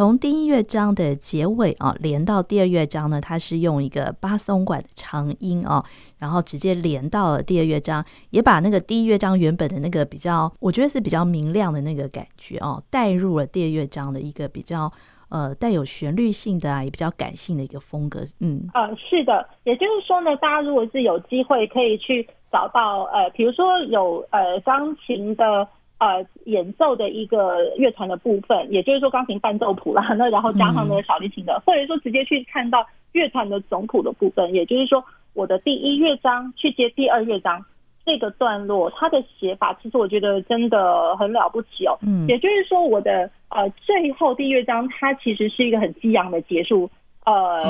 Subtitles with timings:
[0.00, 5.84] 从第一乐章的结尾啊，连到第二乐章呢，它是用一个巴松管的长音啊，
[6.18, 14.90] 然后直接连到了第二乐章，也把那个第一乐章原本的那个比较，我觉得是比较明亮的那个感觉哦，带入了第二乐章的一个比较
[15.28, 18.20] 呃带有旋律性的啊，也比较感性的一个风格。
[18.38, 25.68] 嗯，呃，是的，也就是说呢，大家如果是有机会可以去找到呃，比如说有呃钢琴的。
[26.00, 37.62] 呃，演奏的一个乐团的部分，也就是说钢琴伴奏谱啦，那然后加上那个小提琴的，嗯、或者说直接去看到乐团的总谱的部分，也就是说我的第一乐章去接第二乐章
[38.06, 41.98] 这个段落，它的写法其实我觉得真的很了不起哦。
[42.00, 46.90] 嗯，也就是说我的呃最后第一乐章它其实是一个很激昂的结束，
[47.26, 47.62] 呃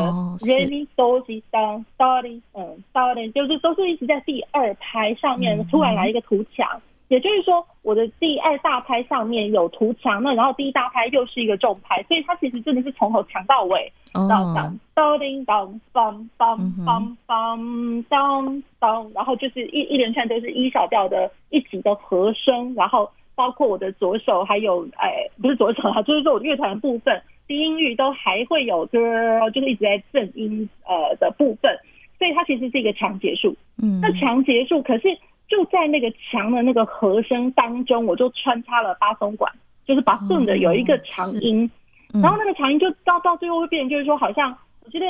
[0.42, 6.65] ，really do si do do 嗯 do 就是都是一直在第二拍上面突然来一个图强。
[6.76, 28.98] 嗯也就是说，我的第二大拍上面有图强，那然后第一大拍又是一个重拍，所以它其实真的是从头强到尾，到当当叮当当当当当当当，然后就是一一连串都是一小调的一级的和声，然后包括我的左手还有哎，不是左手啊，就是说我乐团的部分低音域都还会有歌，
[29.54, 31.74] 就是一直在正音呃的部分，
[32.18, 33.56] 所以它其实是一个强结束。
[33.82, 35.16] 嗯，那强结束可是。
[35.51, 39.52] 就在那个墙的那个和声当中，我就穿插了八松管，
[39.84, 41.68] 就是把顺的有一个长音，
[42.15, 45.06] 嗯、然后那个长音就到到最后会变，就是说好像我觉得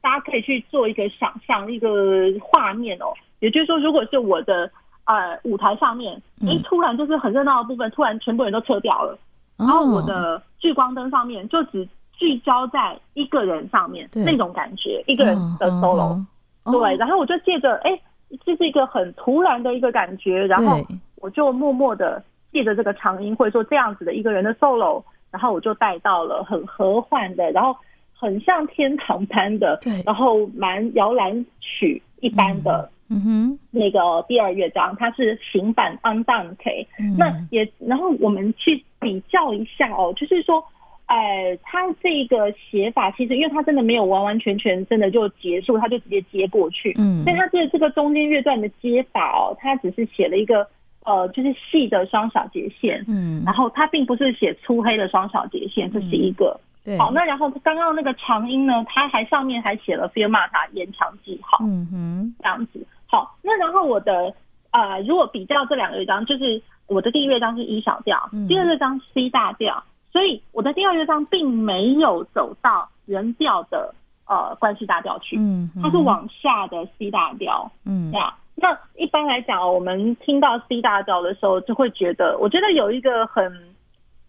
[0.00, 4.70] 大家可以去做一个想象一个画面哦，也就是说，如果是我的
[5.06, 9.18] 呃舞台上面，哎、嗯，突然就是很热闹的部分，突然全部人都撤掉了，
[9.58, 16.24] 然后我的聚光灯上面就只聚焦在一个人上面，那种感觉，一个人的 solo，、
[16.70, 18.00] 对，然后我就借着哎。
[18.44, 20.78] 这是一个很突然的一个感觉，然后
[21.16, 27.76] 我就默默的借着这个长音，或者说这样子的一个人的 solo，然后我就带到了很和缓的，然后
[28.12, 33.22] 很像天堂般的，对，然后蛮摇篮曲一般的，嗯。
[33.22, 36.86] 哼，那个第二乐章它是行板 Andante，
[37.18, 40.64] 那也然后我们去比较一下哦，就是说。
[41.12, 46.94] 哎，他这个写法其实，因为他真的没有完完全全真的就结束，他就直接接过去。
[46.96, 50.66] 嗯，所以他这这个中间乐段的接法哦，他只是写了一个
[51.04, 53.04] 呃，就是细的双小节线。
[53.06, 56.58] 嗯，然后他并不是写粗黑的双小节线，这是一个。
[56.82, 56.96] 对。
[56.96, 61.58] 好，那然后刚刚那个长音呢，他还上面还写了 Fermata 延长记号。
[61.62, 62.86] 嗯哼，这样子。
[63.06, 64.32] 好，那然后我的
[64.70, 69.84] 呃，如果比较这两个乐章，就是我的第一乐章是 E 小调，嗯、第二乐章 C 大调。
[70.12, 73.94] 所以我在第二乐章并没有走到原调的
[74.28, 83.50] 呃关系大调去，嗯，它是往下的 C 大调，嗯，呀，那一般来讲，我们听到 C 大调的时候，就会觉得，我觉得有一个很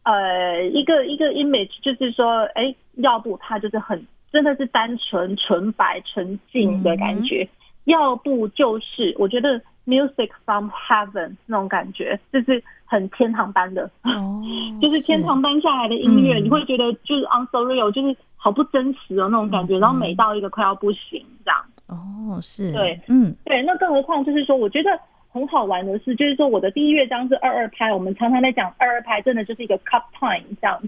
[0.03, 7.49] 呃一个一个 image，就是说，哎、欸，要不它就是很真的是单纯纯白纯净的感觉，嗯、
[7.85, 9.61] 要不就是我觉得。
[9.85, 14.41] Music from heaven 那种感觉，就是很天堂般的，哦、
[14.81, 21.59] 就是天堂般下来的音乐，嗯、你会觉得就是 unsurreal，就是好不真实的那种感觉，嗯、然后美到一个快要不行这样。
[21.87, 24.89] 哦，是，对，嗯，对，那更何况就是说，我觉得
[25.31, 30.79] 很好玩的是，就是说我的第一乐章是二二拍，我们常常在讲二二拍，真的就是一个 cut time 这样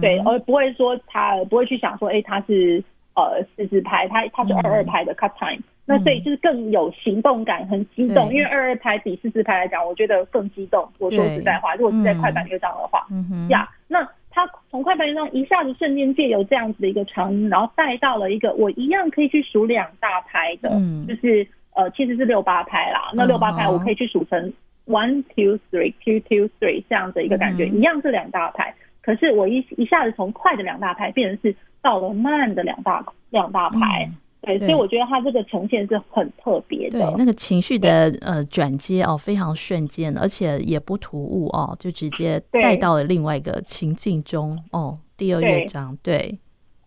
[0.00, 2.82] 对，而不会说他不会去想说，哎、欸，他是
[3.14, 5.62] 呃四四拍，他他是二二拍的 cut time。
[5.84, 8.28] 嗯那所以就是更有行动感，很激动。
[8.28, 10.88] 对因为二二拍比四四拍来讲，我觉得更激动。
[10.98, 13.04] 我说实在话，如果是在快板乐章的话，
[13.48, 21.44] 呀，那他从快板乐章一下子瞬间借由这样子的一个长音，然后带到了一个我一样可以去数两大拍的，嗯、就是
[21.74, 23.10] 呃其实是六八拍啦。
[23.12, 24.52] 那六八拍我可以去数成
[24.86, 28.72] one two three two two three 这样的一个感觉，嗯、一样是两大拍。
[29.02, 34.08] 可是我一一下子从快的两大拍变成是到了慢的两大两大拍。
[34.44, 36.98] 嗯对，所以我觉得他这个呈现是很特别的。
[36.98, 44.98] 对，那个情绪的呃转接哦，非常瞬间，而且也不突兀哦，就直接带到了另外一个情境中哦。
[45.16, 46.36] 第二乐章，对，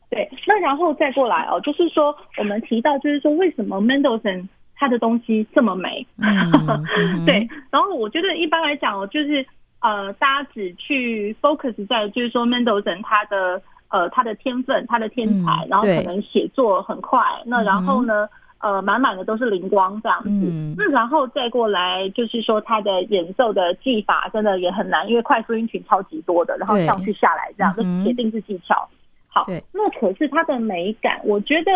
[0.09, 0.29] 对。
[0.45, 6.05] 那然后再过来哦，就是说我们提到，就是说为什么 Mendelssohn 他的东西这么美？
[6.17, 6.83] 嗯、
[7.25, 7.47] 对。
[7.71, 9.45] 然后我觉得一般来讲哦，就是
[9.79, 13.61] 呃，大家只去 focus 在就是说 Mendelssohn 他的。
[13.89, 18.27] 呃，他的天分，他的天才，然后可能写作很快，嗯、那然后呢，
[18.59, 20.29] 呃，满满的都是灵光这样子。
[20.29, 28.89] 嗯、那然后再过来，就是说他的演奏的技法真的也很难，因为快速音群超级多的，然后上去下来这样，这写定是技巧。
[29.27, 31.71] 好，那可是他的美感，我觉得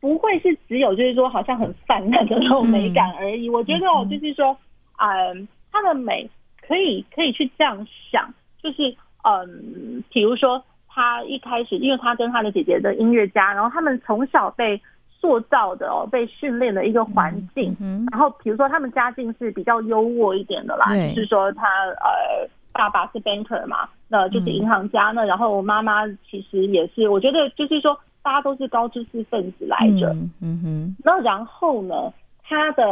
[0.00, 3.48] 不会是只有就是说好像很泛滥的那种美感而已。
[3.48, 4.56] 嗯、我觉得哦，就是说，
[4.96, 6.28] 嗯，他的美
[6.66, 8.32] 可以可以去这样想，
[8.62, 10.64] 就是嗯，比如说。
[10.94, 14.78] 他一开始，因为他跟他的姐姐的音乐家，然后他们从小被
[15.08, 17.74] 塑造的哦，被训练的一个环境。
[17.80, 21.66] 嗯，然后比如说他们家境是比较优渥一点的啦，就是说他
[22.02, 25.12] 呃爸爸是 banker 嘛，那就是银行家。
[25.12, 30.14] 那然后妈妈其实也是，我觉得就是说大家都是高知识分子来着。
[30.42, 30.96] 嗯哼。
[31.02, 32.12] 那然后呢，
[32.42, 32.84] 他的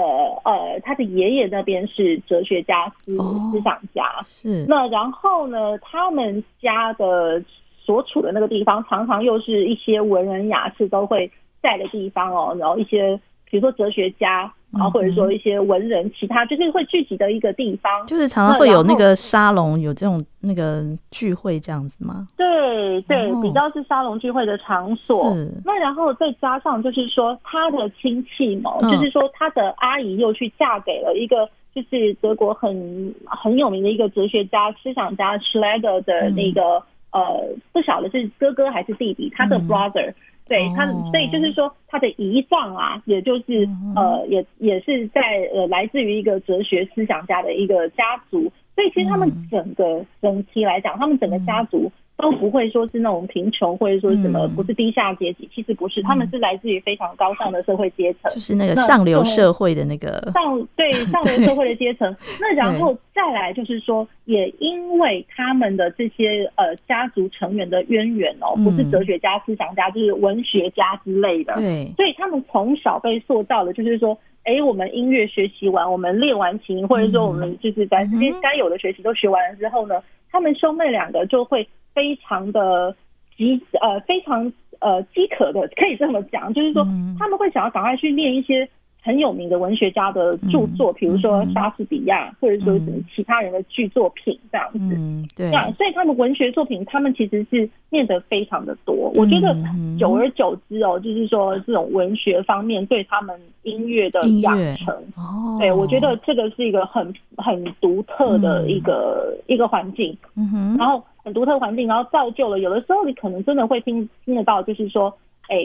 [0.45, 4.05] 呃他的爷爷那边是哲学家思、哦、思想家。
[4.25, 4.65] 是。
[4.67, 7.43] 那然后呢，他们家的。
[7.85, 11.31] 所处的那个地方，常常又是一些文人雅士都会
[11.63, 13.19] 在的地方哦，然后一些
[13.51, 22.29] 比如说哲学家，然后或者说一些文人，其他就是会聚集的一个地方，就是常常会有那个沙龙，有这种那个聚会这样子吗？
[22.37, 25.35] 对对，比较是沙龙聚会的场所。
[25.65, 36.83] 那然后再加上就是说他的亲戚嘛，就是说他的阿姨又去嫁给了一个就是德国很很有名的一个哲学家、思想家 Schlegel 的那个。
[37.13, 40.15] 呃，不晓得是哥哥还是弟弟，他的 brother，、嗯、
[40.49, 45.21] 对他，所以就是说他的遗葬啊，也就是呃，也也是在
[45.53, 51.91] 呃，来自于一个哲学思想家的一个家族，所以其实他们整个整体来讲，他们整个家族。
[52.21, 62.15] 都不会说是那种贫穷，或者说什么不是低下阶级，其实不是，他们是来自于非常高尚的社会阶层，就是那个上流社会的那个上对 上流社会的阶层。
[62.41, 81.69] 那然后再来就是说，也因为他们的这些呃家族成员的渊源哦，不是哲学家、思想家，就是文学家之类的，对，所以他们从小被塑造的，就是说，哎，我们音乐学习完，我们练完琴，或者说我们就是把这些该有的学习都学完了之后呢，他们兄妹两个就会。
[81.93, 82.95] 非常的
[83.37, 86.87] 急呃，非常呃饥渴的，可以这么讲，就是说
[87.19, 88.67] 他们会想要赶快去练一些
[89.03, 94.79] 很有名的文学家的著作，比如说莎士比亚，或者说什么其他人的剧作品这样子。
[94.79, 95.51] 嗯，对。
[95.51, 99.11] 所以他们文学作品，他们其实是念得非常的多。
[99.15, 99.57] 我觉得
[99.99, 110.17] 久而久之哦，就是说这种文学方面对他们音乐的养成，哦，对，我觉得这个是一个很很独特的一个一个环境。
[110.37, 111.03] 嗯哼，然后。
[111.23, 115.15] 很独特环境，然后造就了有的时候你可能真的会听听得到，就是说，
[115.51, 115.57] 哎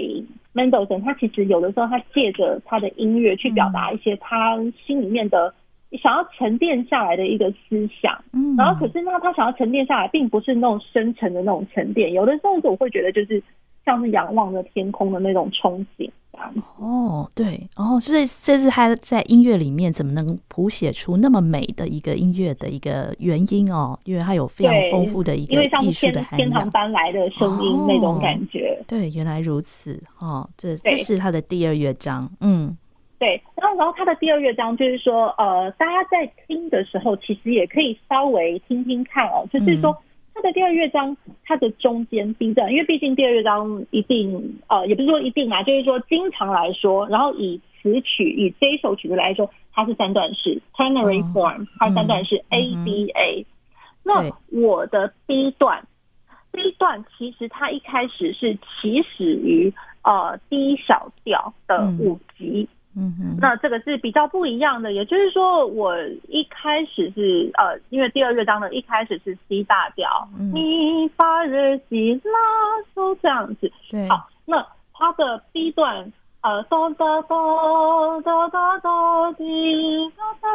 [0.54, 5.54] ，Mendelssohn 他其实有的时候他借着他的音乐去表达一些他心里面的
[6.02, 13.42] 想要沉淀下来的一个思想，嗯，然后可是呢，他想要沉淀下来，并不是那种深沉的那种沉淀，有的时候我会觉得就是
[13.86, 16.10] 像是仰望着天空的那种憧憬。
[16.78, 28.65] 哦，对，哦，所以这是他在音乐里面怎么能谱写出那么美的一个音乐的一个原因哦，因为他有非常丰富的一个艺术的天堂般来的声音那种感觉。
[28.86, 32.78] 哦，对，原来如此，哦，这这是他的第二乐章，嗯，
[33.18, 39.92] 对，然后然后他的第二乐章就是说，呃，大家在听的时候，其实也可以稍微听听看哦，就是说。
[39.92, 40.02] 嗯。
[40.38, 41.16] 它的第二乐章，
[41.46, 53.46] 它的中间 B 段，因为毕竟第二乐章一定呃，也不是说一定啊，就是说经常来说，然后以词曲以这一首曲子来说，它是三段式 ternary form，它三段式 A B A。
[54.04, 55.88] 那我的 B 段
[56.56, 59.74] ，B 段其实它一开始是起始于
[60.04, 62.68] 呃 D 小调的五级。
[62.98, 65.94] 嗯哼，那这个是比较不一样的，也就是说，我
[66.30, 72.40] 一开始是呃，因为第二乐章的一开始是 C 大调，咪发日西拉
[72.96, 73.70] 嗦这样子。
[73.92, 80.48] 对，好，那它的 B 段呃，哆哆哆哒哒哒滴哒哒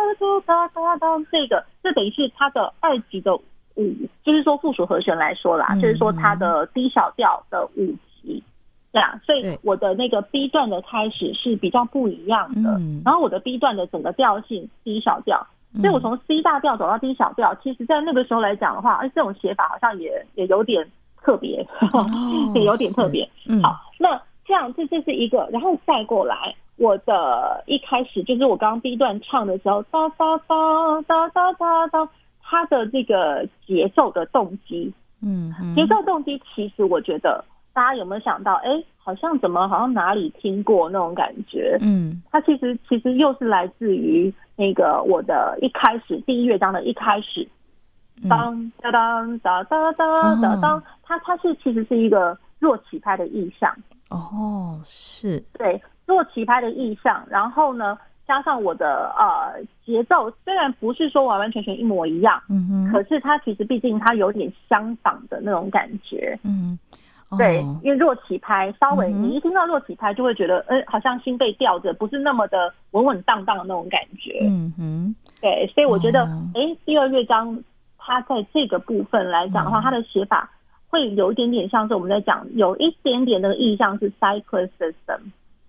[0.46, 3.38] 哒哒哒，这个这等于是它的二级的
[3.76, 7.94] 五，就是说附属和弦来说啦，嗯、就是说它的 D 小调的五。
[8.22, 8.42] 级，
[8.92, 15.40] 这样，所以我的那个 B 段的开始是比较不一样的，嗯、然后我的 B 段的整个调性 D 小调，
[15.80, 20.86] 所以我从 C 大调走到 D 小调，其实在那个时候来讲的话，哎，这种写法好像也也有点
[21.22, 22.04] 特别，哦、
[22.54, 23.26] 也有点特别。
[23.48, 32.08] 嗯、好，那这样这这是一个，然后再过来，我的一开始就是我刚刚 B 段唱的时候，哒哒哒哒哒哒哒，
[32.50, 34.92] 它的这个节奏的动机，
[35.22, 37.44] 嗯，节奏动机其实我觉得。
[37.72, 41.78] 大家有没有想到，哎，好像怎么好像哪里听过那种感觉？
[41.80, 47.48] 嗯，它其实其实又是来自于那个我的一开始第一乐章的一开始，
[48.28, 53.72] 当当当当当当当当，它它是其实是一个弱起拍的意象。
[54.08, 55.40] 哦，是。
[55.52, 57.96] 对弱起拍的意象，然后呢，
[58.30, 66.78] 加上我的呃节奏，虽然不是说完完全全一模一样，嗯哼，可是它其实毕竟它有点相仿的那种感觉，嗯。
[67.38, 74.40] 对，因为弱起拍稍微，你一听到弱起拍就会觉得，呃、嗯，好像心被吊着，不是那么的稳稳当当的那种感觉。
[74.42, 77.56] 嗯哼，对，所以我觉得，哎、哦，第二乐章
[77.98, 80.50] 它在这个部分来讲的话，它的写法
[80.88, 85.20] 会有一点点像是我们在讲，有一点点那个意象是 cyclic system，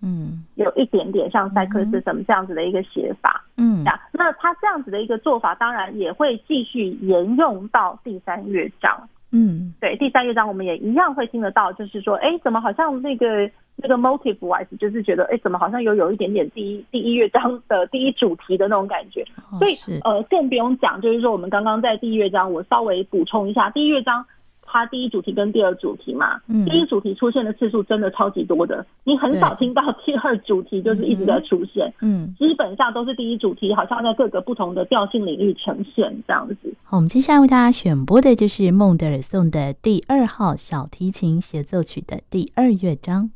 [0.04, 24.26] 嗯，有一点点像 cyclic system 这样子的一个写法，嗯，那他这样子的一个做法，当然也会继续沿用到第三乐章，嗯，对，第三乐章我们也一样会听得到，就是说，哎，怎么好像那个那个 motive wise，就是觉得，哎，怎么好像有有一点点第一第一乐章的第一主题的那种感觉，哦、所以呃，更不用讲，就是说我们刚刚在第一乐章，我稍微补充一下，第一乐章。
[24.72, 36.74] 它第一主题跟第二主题嘛，嗯，第一主题出现的次数真的超级多的，你很少听到第二主题就是一直在出现，嗯，基本上都是第一主题，好像在各个不同的调性领域呈现这样子。
[36.82, 43.30] 好，我们接下来为大家选播的就是孟德尔颂的第二号小提琴协奏曲的第二乐章。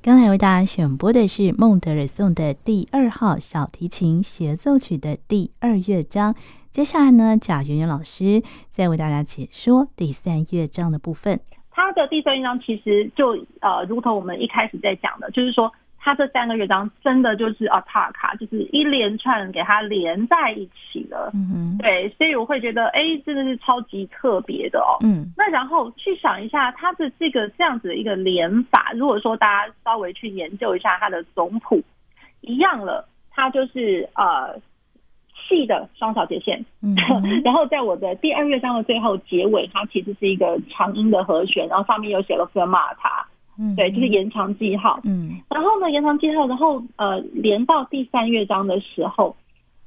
[0.00, 6.36] 刚才为大家选播的是孟德尔颂的第二号小提琴协奏曲的第二乐章。
[6.70, 11.40] 接下来呢，贾圆圆老师再为大家解说第三乐章的部分。
[11.70, 13.30] 它的第三乐章其实就
[13.60, 15.70] 呃，如同我们一开始在讲的，就是说。
[16.08, 31.78] 它这三个乐章真的就是啊，塔卡就是一连串给它连在一起了，嗯嗯，对，所以我会觉得，哎，真的是超级特别的哦，嗯，那然后去想一下它的这个这样子的一个连法，如果说大家稍微去研究一下它的总谱，
[32.40, 34.58] 一样了，它就是呃
[35.46, 36.96] 细的双小节线，嗯，
[37.44, 43.27] 然后在我的第二乐章的最后结尾，它其实是一个长音的和弦，然后上面又写了费马塔。
[43.58, 45.00] 嗯，对，就是延长记号。
[45.04, 49.34] 嗯，然后呢，延长记号，然后呃，连到第三乐章的时候，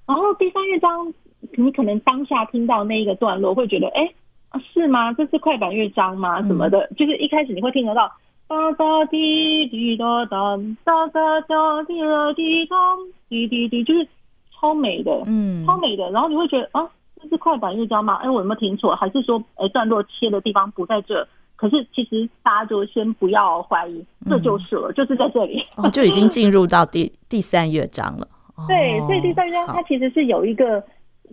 [0.06, 1.14] 然后第三乐章，
[1.56, 4.14] 你可能当下听到那一个段落，会觉得，哎，
[4.74, 5.14] 是吗？
[5.14, 6.42] 这是快板乐章吗？
[6.42, 8.12] 什么的，嗯、就是一开始你会听得到
[8.50, 12.76] 哒哒滴滴哒哒哒哒哒滴啦滴哒
[13.30, 14.06] 滴滴滴，就是
[14.52, 16.12] 超美的，嗯，超美的。
[16.12, 16.86] 然后你会觉得，啊，
[17.22, 18.16] 这是快板乐章吗？
[18.16, 18.94] 哎，我有没有听错？
[18.94, 21.26] 还是说，哎，段落切的地方不在这？
[21.62, 28.28] 可是其实大家就先不要怀疑，这就是了，嗯、就是在这里，哦，就已经进入到第第三乐章了。
[28.68, 30.84] 对，所以第三乐章它其实是有一个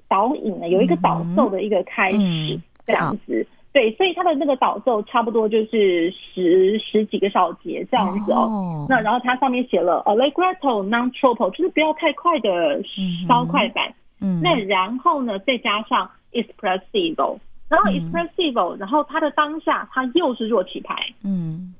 [0.06, 3.46] 导引的，有一个导奏的一个开始，嗯、这样子。
[3.72, 8.36] 对，所以它的那个导奏差不多就是十十几个小节这样子哦。
[8.36, 12.82] 哦那然后它上面写了 Allegretto non troppo，就是不要太快的
[13.26, 13.94] 稍快板。
[14.20, 14.42] 嗯。
[14.42, 17.38] 那然后呢，再加上 Espressivo。
[17.68, 21.74] 然后 espressivo，然后它的当下它又是弱起拍，嗯，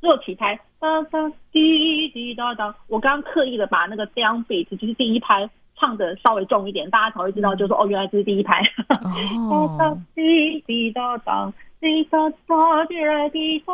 [0.00, 2.74] 弱起拍，哒哒滴滴哒哒。
[2.88, 8.62] 我刚刚刻意的把那个 down beat，就是第一拍唱的稍微重一点，大家才会知道，就是说哦，原来这是第一拍。
[8.88, 12.94] 哒哒滴滴哒哒，滴哒哒滴
[13.30, 13.72] 滴哒，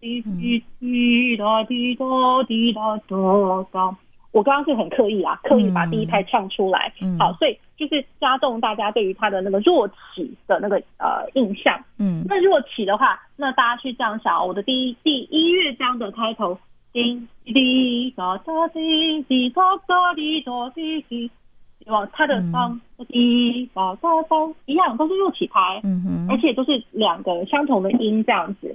[0.00, 2.04] 滴滴滴哒滴哒
[2.48, 3.96] 滴哒哒哒。
[4.34, 6.92] 我刚刚是很刻意啊，刻意把第一拍唱出来。
[7.00, 7.56] 嗯，好，所以。
[7.76, 16.56] 就是加重大家对于他的那个弱起的那个呃印象，嗯，那弱起的话，那大家去这样想，我的第一第一乐章的开头，
[16.92, 21.28] 滴滴哒哒滴滴哒哒滴哒滴滴，
[21.84, 22.08] 对吧？
[22.12, 28.72] 它的当滴哒哒哒一样都是弱起拍，嗯哼，而且都是两个相同的音这样子。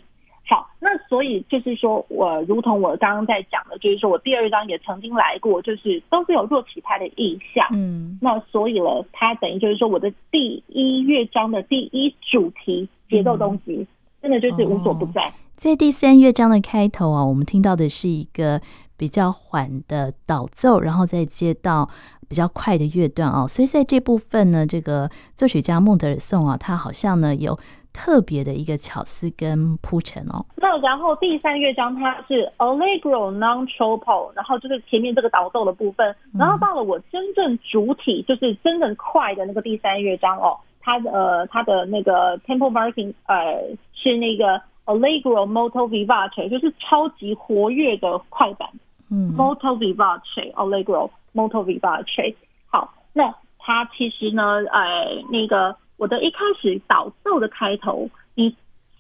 [0.50, 7.64] 好，那所以就是说，我如同我刚刚在讲的，就是说我第二乐章也曾经来过，就是都是有弱起拍的意象。
[7.72, 13.88] 嗯，那所以了，它等于就是说，我的第一乐章的第一主题节奏东西，嗯、
[14.24, 15.32] 真的就是无所不在。
[15.56, 18.60] 在第三乐章的开头啊，我们听到的是一个
[18.98, 21.88] 比较缓的导奏，然后再接到
[22.28, 27.56] 比较快的乐段啊，所以在这部分呢，这个作曲家孟德尔颂啊，他好像呢有。
[28.00, 30.40] 特别的一个巧思跟铺陈哦。
[30.56, 43.62] 那然后第三乐章它是 Allegro non troppo，然后就是前面这个导奏的部分，然后到了我真正主体就是真正快的那个第三乐章哦，它的呃它的那个 tempo marking 呃
[43.94, 48.70] 是那个 Allegro molto vivace，就是超级活跃的快板。
[49.12, 52.34] 嗯，molto vivace Allegro molto vivace。
[52.70, 55.76] 好，那它其实呢，呃那个。
[56.00, 58.56] 我的一开始导奏的开头，你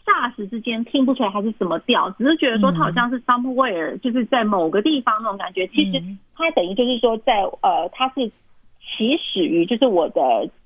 [0.05, 5.65] 霎时之间听不出来它是什么调，只是觉得说它好像是 somewhere，就是在某个地方那种感觉。
[5.67, 6.03] 其实
[6.35, 10.21] 它等于就是说在呃，它是起始于就是我的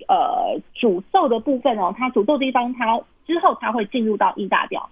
[0.08, 4.89] 呃主奏的部分哦，它主奏的地方它之后它会进入到 E 大调，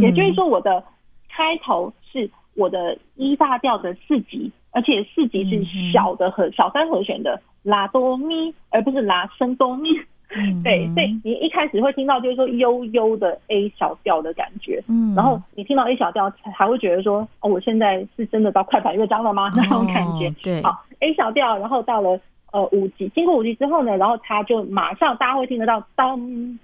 [0.00, 0.84] 也就是说我的
[1.28, 9.90] 开头是我的 E 大调的四级，而且四级是小的和小三和弦的拉哆咪，而不是拉升哆咪。
[10.36, 19.52] 嗯，对，所以你一开始会听到就是说悠悠的 A 小调的感觉，嗯，然后你听到 A 小调还会觉得说，哦，我现在是真的到快板乐章了吗？
[19.56, 22.18] 那种感觉，哦、对，好，A 小调，然后到了
[22.52, 26.18] 呃五级，经过五级之后呢，然后它就马上大家会听得到当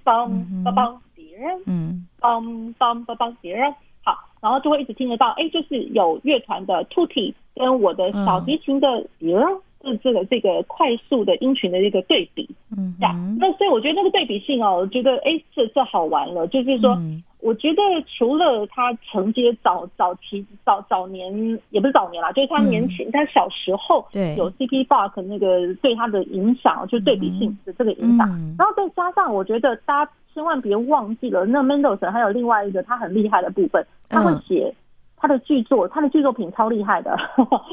[0.05, 0.29] 梆
[0.65, 1.27] 梆梆叠，
[1.67, 2.43] 嗯，梆
[2.79, 3.63] 梆梆梆叠，
[4.03, 9.37] 好，然后就会一直听得到，哎，就是有乐团的 tutti 跟我的小提琴的叠。
[9.37, 24.37] 嗯是这个这个快速的音群的一个对比，嗯，这样，那所以我觉得那个对比性哦，我觉得哎，这这好玩了，就是说，嗯、我觉得除了他承接早早期早早年，也不是早年啦，就是他年轻、嗯、他小时候对。
[24.37, 24.85] 有 C.P.
[24.85, 34.75] Bach 那个对他的影响，就是对比性的这个影响，嗯、然后再加上我觉得大家千万别忘记了，那 Mendelssohn 还有另外一个他很厉害的部分，他会写。
[35.21, 37.15] 嗯他的剧作，他的剧作品超厉害的，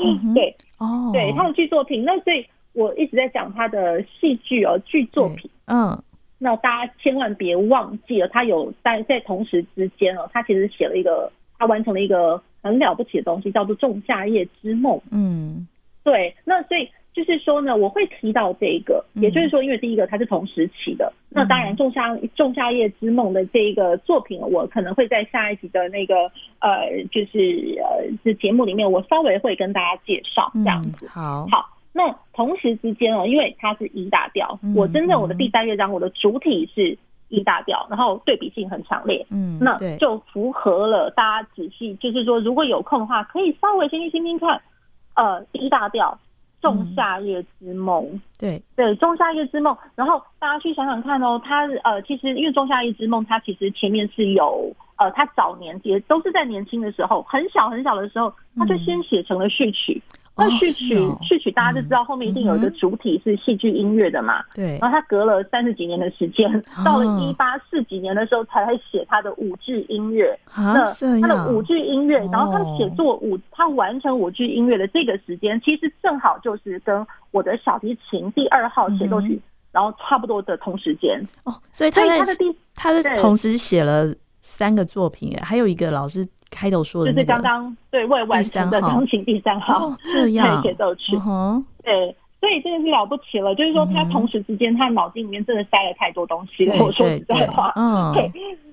[0.04, 5.98] 嗯、对，哦，对，他的剧作品，那所以我一直在讲他的戏剧哦，剧作品，嗯，
[6.38, 14.98] 那大家千万别忘记了，他有在在同时之间哦，他其实写了一个，他完成了一个很了不起的东西，叫做《仲夏夜之梦》。
[15.12, 15.66] 嗯，
[16.04, 26.13] 对，那所以就是说呢，我会提到这个，也就是说，因为第一个它是同时期的，嗯、那当然《仲夏仲夏夜之梦》的这一个作品，我可能会在下一集的那个
[26.60, 31.08] 呃，就是呃，这节目里面，我稍微会跟大家介绍这样子。
[31.08, 31.69] 嗯、好，好。
[31.91, 36.95] 那同时之间哦，因为它是一大调，嗯、我真正我的第三乐章，我的主体是
[37.30, 44.62] 一大调，然后对比性很强烈，嗯，那就符合了大家仔细，就是说如果有空的话，可以稍微先去听听看，
[45.15, 46.15] 呃一大调
[46.62, 48.62] 《仲夏夜之梦》，嗯，对。
[48.76, 60.02] 对，《仲夏夜之梦》，然后大家去想想看哦，它呃，其实因为《仲夏夜之梦》，它其实前面是有呃，他早年也都是在年轻的时候，很小很小的时候，他就先写成了序曲。
[60.14, 64.44] 嗯那序曲，哦哦、序曲大家就知道后面一定有一个主体是戏剧音乐的嘛。
[64.54, 64.80] 对、嗯。
[64.80, 70.40] 然后他隔了三十几年的时间，哦、到了一八四几年的时候才会写他的舞剧音乐。
[70.54, 81.20] 啊、那他的舞剧音乐，然后他写作舞，他完成舞剧音乐的这个时间，其实正好就是跟我的小提琴第二号协奏曲，嗯、然后差不多的同时间。
[81.46, 84.14] 哦，所以他在他的第，他是同时写了
[84.48, 86.26] 三个作品，还有一个老师。
[86.50, 91.12] 开头说的就是刚刚对未完成的钢琴第三号这样协奏曲，
[91.84, 93.54] 对，所以真的是了不起了。
[93.54, 96.82] 就是说，他同时之间，他脑筋里面真的塞了太多东西了。
[96.82, 98.32] 我说实在话，嗯，对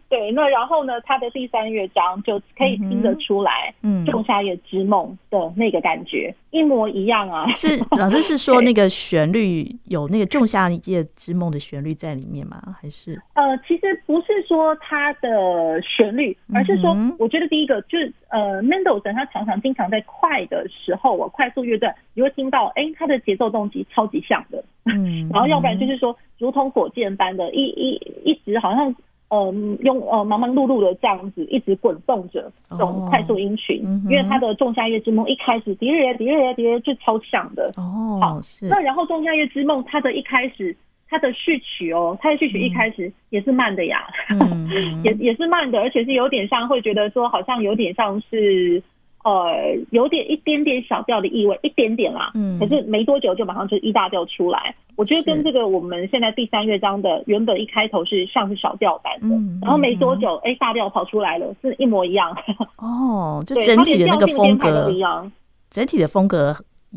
[0.08, 0.30] 对。
[0.32, 7.46] 那然后呢，他的第三乐章就可以听得出来，嗯，仲夏夜之梦的那个感觉一模一样啊。
[7.54, 12.60] 是老师是说那个旋律有那个仲夏夜之梦的旋律在里面吗？
[12.80, 28.94] 还是呃，其实不是说它的旋律，而是说，我觉得第一个就是呃，Mendelssohn 他常常经常在快的时候，我快速乐段你会听到，哎，他的节奏动机超级像的，嗯， 然后要不然就是说，如同火箭般的，一一一直好像。
[29.34, 38.18] 嗯，用呃忙忙碌碌的这样子一直滚动着这种快速音群，哦、因为他的《仲夏夜之梦》一开始，迪日耶迪日耶迪日就超强的哦。
[38.20, 40.76] 好，是那然后《仲夏夜之梦》它的一开始，
[41.08, 48.82] 它的序曲哦，它的序曲一开始也是慢的呀， 嗯、也也是慢的，而且是有点像会觉得说，好像有点像是。
[49.24, 52.30] 呃，有点一点点小调的意味，一点点啦。
[52.34, 54.74] 嗯，可是没多久就马上就一大调出来。
[54.96, 62.36] 我觉得跟这个我们现在第三乐章的原本一开头是像是小调版的，然后没多久，哎，大调跑出来了，是一模一样。
[62.78, 65.32] 哦，就整体的那个风格一样，
[65.70, 66.54] 整体的风格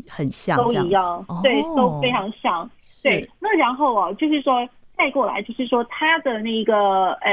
[0.08, 2.70] 很像，都一样，对，都非常像。
[3.02, 4.68] 对，那然后啊，就是说。
[4.98, 7.30] 带过来就是说，它的那个呃，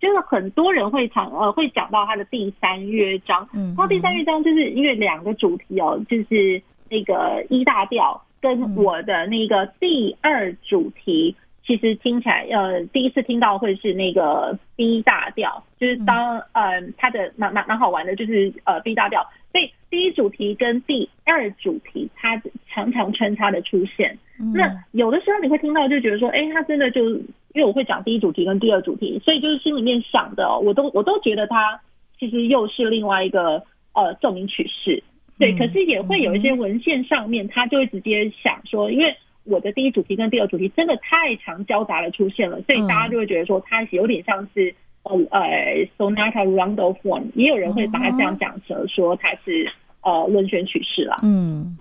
[0.00, 3.46] 就是很多人会讲呃，会讲到他的第三乐章。
[3.52, 19.24] 嗯，他第三乐章就是因为两个主题哦，就是那个一大调跟我的那个第二主题，其实听起来呃，第一次听到会是那个 B 大调，就是当呃，它的蛮蛮蛮好玩的，就是呃 B 大调。
[19.52, 24.16] 所以第一主题跟第二主题，它常常穿插的出现。
[24.38, 31.80] 嗯、那有的时候你会听到，就觉得说，哎、欸，他真的就因为我会讲第一主题跟第二主题，所以就是心里面想的，我都我都觉得它
[32.18, 35.02] 其实又是另外一个呃奏鸣曲式。
[35.38, 49.70] 对，嗯、可是也会有一些文献上面，他就会直接想说，因为我的第一主题跟第二主题真的太常交杂的出现了，所以大家就会觉得说，它有点像是呃呃 Sonata Round of One，也有人会把它这样讲成说它是
[50.02, 51.18] 呃轮旋曲式啦。
[51.22, 51.78] 嗯。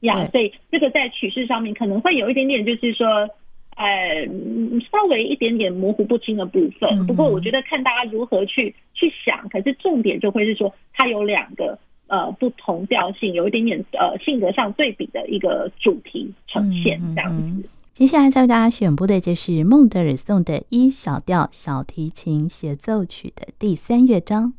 [0.00, 3.06] 呀，所以这个在曲式上面可能会有一点点，就是说，
[3.76, 4.26] 呃，
[4.90, 7.06] 稍微一点点模糊不清的部分。
[7.06, 11.78] 不过我觉得看大家如何去去想，可是重点就会是说，它有两个
[12.10, 17.42] 呃不同调性，有一点点呃性格上对比的一个主题呈现这样子。
[17.42, 24.52] 嗯嗯、接下来再为大家选播的就是孟德尔颂的一小调小提琴协奏曲的第三乐章。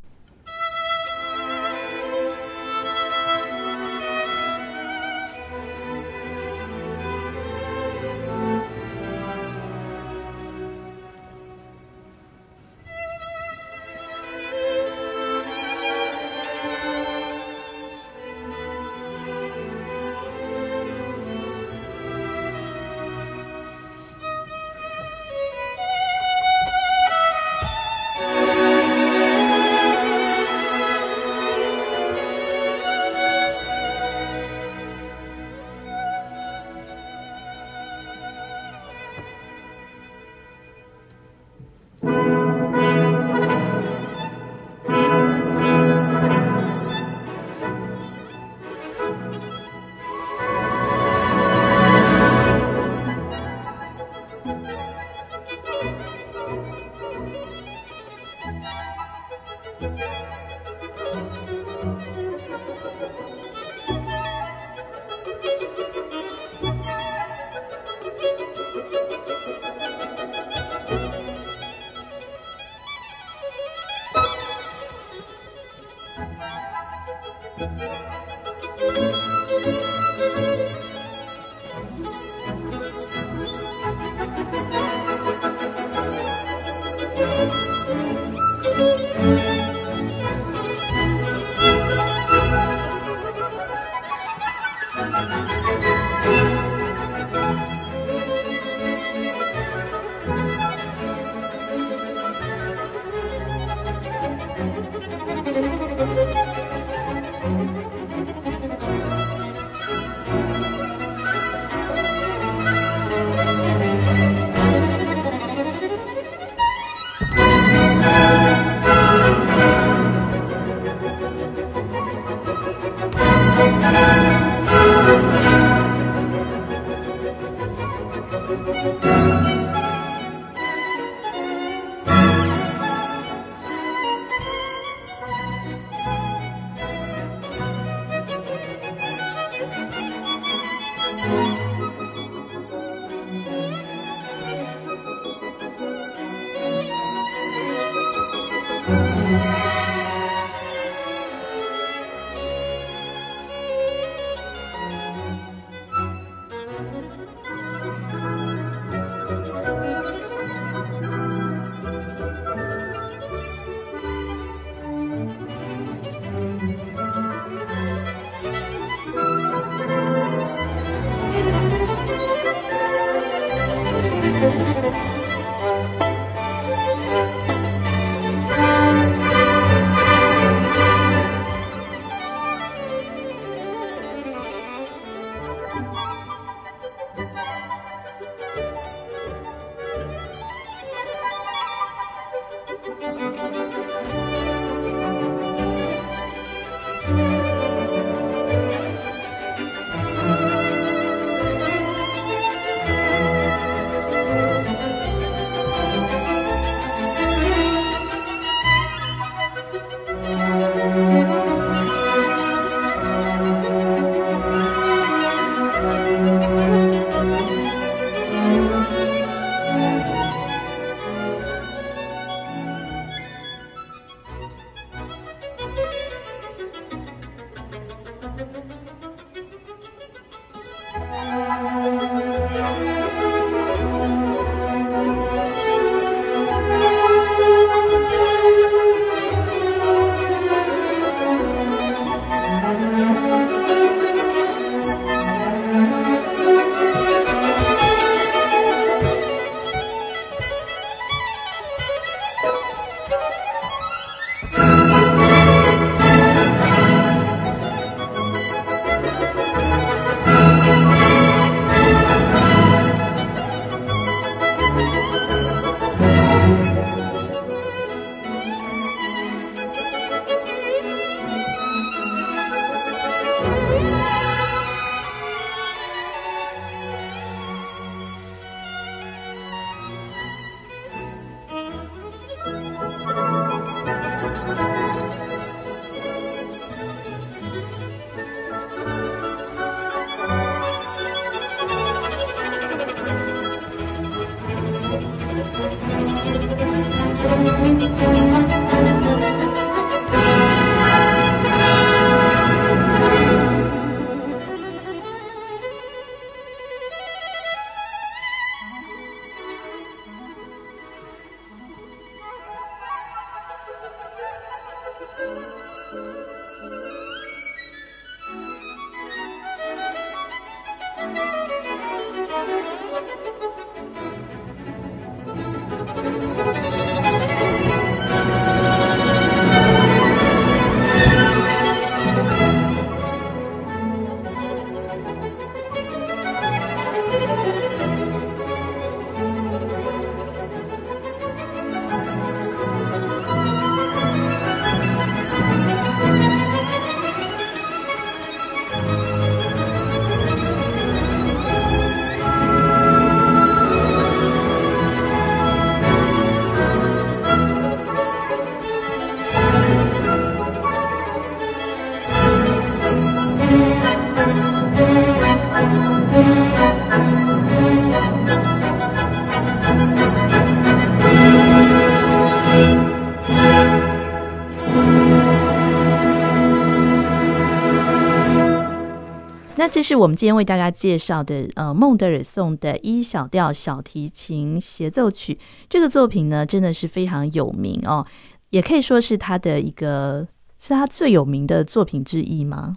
[379.72, 385.38] 这是我们今天为大家介绍的，呃，孟德尔颂的 E 小调小提琴协奏曲。
[385.70, 388.04] 这个作品呢，真的是非常有名哦，
[388.50, 392.76] 也可以说是他的一个，是他最有名的作品之一吗？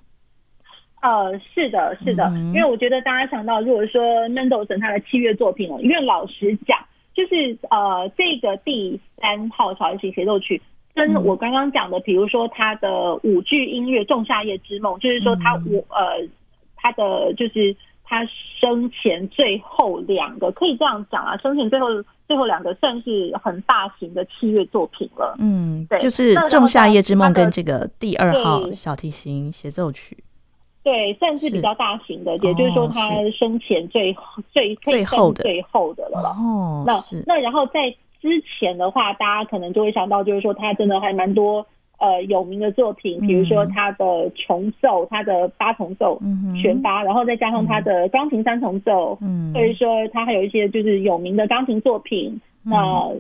[1.01, 6.79] 呃，是的，是的，嗯、因为我觉得大家想到，如果说 Mendelssohn 他的器乐作品哦，因为老实讲，
[7.13, 10.61] 就是呃，这个第三号小提琴协奏曲。
[10.93, 16.25] 跟我刚刚讲的，比如说他的舞剧音乐《仲夏夜之梦》，就是说他我呃
[16.85, 18.23] 他的就是他
[18.59, 21.87] 生前最后两个，可以这样讲啊，生前最后
[22.27, 25.35] 最后两个算是很大型的器乐作品了。
[25.39, 30.23] 嗯，对，就是《仲夏夜之梦》跟这个第二号小提琴协奏曲，
[30.83, 36.29] 对，算是比较大型的，也就是说他生前最、哦、最最后的最后的了。
[36.37, 37.95] 哦，那那然后在。
[38.21, 41.63] 之前的话，大家可能就会想到，就是说他真的还蛮多
[41.99, 46.19] 呃有名的作品，比如说他的琼奏，他的八重奏，
[46.61, 52.77] 选八，然后再加上他的钢琴三重奏，嗯，所以说他还有一些就是有名的钢琴作品，那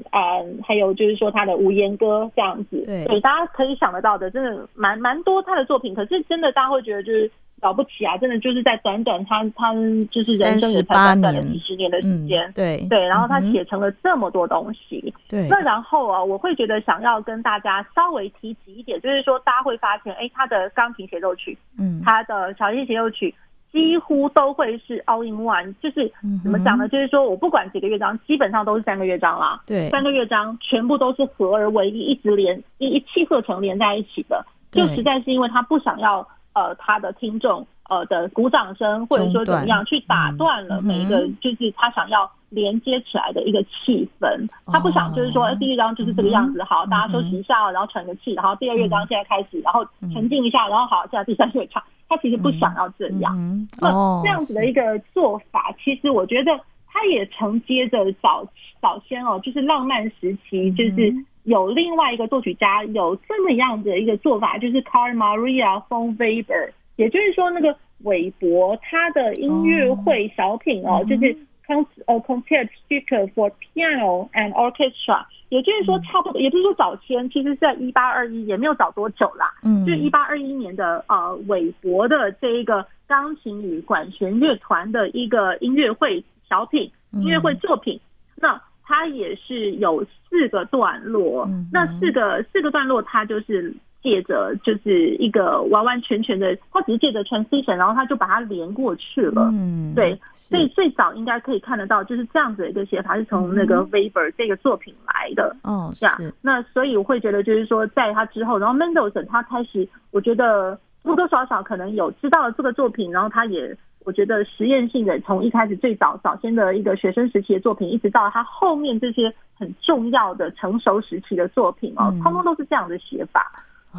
[0.09, 7.31] 啊、呃、还有就是说他的无言歌这样子，对，大家可以想得到的，真的蛮蛮多他的作品，可是真的大家会觉得就是。
[7.65, 8.15] 了不起啊！
[8.17, 9.73] 真的就是在短短他他
[10.11, 12.85] 就是人生也才短短的几十年的时间，嗯，对。
[12.87, 15.47] 对，然后他写成了这么多东西，对。
[15.49, 23.33] 那然后啊，我会觉得想要跟大家稍微提及一点，就是说大家会发现，哎，他的钢琴协奏曲，嗯，他的小提琴协奏曲
[23.71, 26.11] 几乎都会是 all in one，就是
[26.43, 26.87] 怎么讲呢？
[26.87, 36.27] 就是说我不管几个乐章，基本上都是三个乐章啦，对，三个乐章全部都是合而为一，一直连一一气呵成连在一起的，就实在是因为他不想要。
[36.55, 44.27] 呃，他的听众呃的鼓掌声，或者说怎么样去打断了每一个，就是他想要连接起来的一个气氛。
[44.37, 51.83] 嗯、他不想就是说，嗯、第一章就是这个样子，好，大家休息一下，然后喘个气，然后第二乐章现在开始，然后沉静一下，然后好，现在第三乐章。
[52.07, 53.35] 他其实不想要这样。
[53.37, 53.91] 嗯、那
[54.23, 58.47] 这样子的一个做法，其实我觉得他也承接着早
[58.81, 61.13] 早先哦，就是浪漫时期，就是。
[61.45, 71.35] 有另外一个作曲家有这么样的一个做法，就是 Carl Maria von Weber，也就是说那个韦伯他的音乐会小品哦，就是
[71.67, 87.99] con 呃 concert speaker for Piano and Orchestra，也就是说差不多，也就是说早先其实是在一八二一，也没有早多久啦，嗯，就是一八二一年的呃韦伯的这一个钢琴与管弦乐团的一个音乐会小品，音乐会作品，
[88.35, 88.59] 那。
[88.85, 93.73] 它也是有四个段落，嗯、那四个四个段落，它就是
[94.03, 99.49] 借着就是一个完完全全的，它只是借着 transition，然后它就把它连过去了。
[99.51, 105.55] 嗯，对，所以最早应该可以看得到，就是这样子的一个写法，是从那个 Weber 这个作品来的。
[105.63, 106.33] 哦、嗯，是。
[106.41, 113.75] 那所以我会觉得，就是说在他之后，然后 Mendelssohn 他开始，我觉得多多少少可能有知道了这个作品，然后他也。
[114.05, 123.51] 我觉得实验性的，从一开始最早早先的一个学生时期的作品，一直到他后面这些很重要的成熟时期的作品哦，通通都是这样的写法。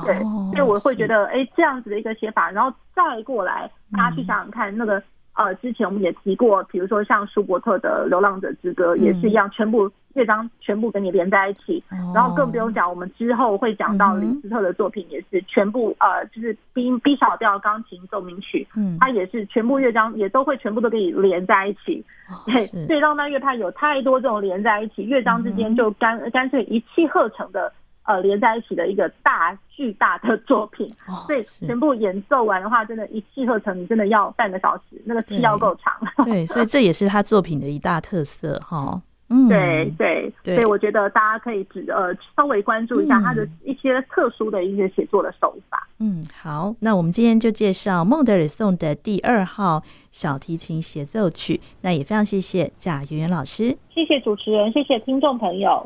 [0.04, 0.18] 对，
[0.52, 5.02] 所以我会觉得，哎，这样子的一个写法，然后再过来，大家去想想看那个。
[5.36, 27.70] 呃，之前我们也提过，比如说像舒伯特的《流浪者之歌》也是一样，全部乐章全部跟你连在一起，嗯、然后更不用讲，我们之后会讲到李斯特的作品也是全部、嗯、呃，就是 B B 小调钢琴奏鸣曲，嗯，它也是全部乐章也都会全部都可以连在一起，哦、对，所以浪漫乐派有太多这种连在一起，乐章之间就干干脆一气呵成的。
[28.06, 35.92] 呃，连在一起的一个大巨大的作品，哦、所以全部演奏完的话，真的，一气呵成，你真的要半个小时，那个气要够长。
[36.24, 39.02] 对，所以这也是他作品的一大特色哈。
[39.28, 45.88] 嗯，对对对，所以我觉得大家可以只呃稍微关注一下他的一些特殊的一些写作的手法。
[45.98, 49.82] 嗯，好，那我们今天就介绍孟德尔颂的第二号
[50.12, 51.60] 小提琴协奏曲。
[51.80, 55.84] 那也非常谢谢贾圆圆老师，谢谢主持人，谢谢听众朋友。